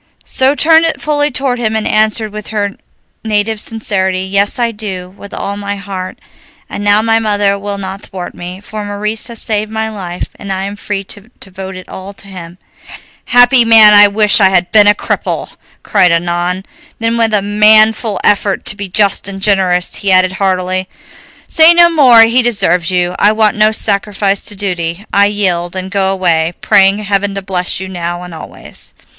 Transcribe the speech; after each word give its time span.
She 0.25 0.55
turned 0.55 0.83
it 0.85 0.99
fully 0.99 1.29
toward 1.29 1.59
him 1.59 1.75
and 1.75 1.85
answered, 1.87 2.33
with 2.33 2.47
her 2.47 2.71
native 3.23 3.59
sincerity, 3.59 4.21
"Yes, 4.23 4.57
I 4.57 4.71
do, 4.71 5.11
with 5.15 5.31
all 5.31 5.55
my 5.57 5.75
heart, 5.75 6.17
and 6.67 6.83
now 6.83 7.03
my 7.03 7.19
mother 7.19 7.55
will 7.59 7.77
not 7.77 8.01
thwart 8.07 8.33
me, 8.33 8.61
for 8.61 8.83
Maurice 8.83 9.27
has 9.27 9.39
saved 9.39 9.69
my 9.71 9.91
life, 9.91 10.27
and 10.37 10.51
I 10.51 10.63
am 10.63 10.75
free 10.75 11.03
to 11.03 11.29
devote 11.39 11.75
it 11.75 11.87
all 11.87 12.13
to 12.15 12.27
him." 12.27 12.57
"Happy 13.25 13.63
man, 13.63 13.93
I 13.93 14.07
wish 14.07 14.39
I 14.41 14.49
had 14.49 14.71
been 14.71 14.87
a 14.87 14.95
cripple!" 14.95 15.53
sighed 15.87 16.11
Annon. 16.11 16.65
Then 16.97 17.15
with 17.15 17.31
a 17.35 17.43
manful 17.43 18.19
effort 18.23 18.65
to 18.65 18.75
be 18.75 18.89
just 18.89 19.27
and 19.27 19.39
generous, 19.39 19.97
he 19.97 20.11
added 20.11 20.31
heartily, 20.31 20.89
"Say 21.45 21.75
no 21.75 21.91
more, 21.91 22.23
he 22.23 22.41
deserves 22.41 22.89
you; 22.89 23.13
I 23.19 23.33
want 23.33 23.55
no 23.55 23.71
sacrifice 23.71 24.41
to 24.45 24.55
duty; 24.55 25.05
I 25.13 25.27
yield, 25.27 25.75
and 25.75 25.91
go 25.91 26.11
away, 26.11 26.53
praying 26.59 26.97
heaven 27.03 27.35
to 27.35 27.43
bless 27.43 27.79
you 27.79 27.87
now 27.87 28.23
and 28.23 28.33
always." 28.33 28.95